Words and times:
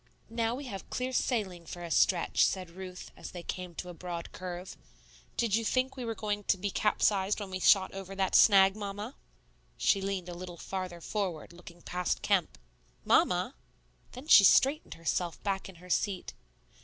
"Now 0.31 0.55
we 0.55 0.65
have 0.65 0.89
clear 0.89 1.13
sailing 1.13 1.67
for 1.67 1.83
a 1.83 1.91
stretch," 1.91 2.43
said 2.43 2.71
Ruth, 2.71 3.11
as 3.15 3.29
they 3.33 3.43
came 3.43 3.75
to 3.75 3.89
a 3.89 3.93
broad 3.93 4.31
curve. 4.31 4.75
"Did 5.37 5.55
you 5.55 5.63
think 5.63 5.93
you 5.95 6.07
were 6.07 6.15
going 6.15 6.43
to 6.45 6.57
be 6.57 6.71
capsized 6.71 7.39
when 7.39 7.51
we 7.51 7.59
shot 7.59 7.93
over 7.93 8.15
that 8.15 8.33
snag, 8.33 8.75
Mamma?" 8.75 9.15
She 9.77 10.01
leaned 10.01 10.27
a 10.27 10.33
little 10.33 10.57
farther 10.57 11.01
forward, 11.01 11.53
looking 11.53 11.83
past 11.83 12.23
Kemp. 12.23 12.57
"Mamma!" 13.05 13.53
Then 14.13 14.25
she 14.27 14.43
straightened 14.43 14.95
herself 14.95 15.39
back 15.43 15.69
in 15.69 15.75
her 15.75 15.89
seat. 15.91 16.33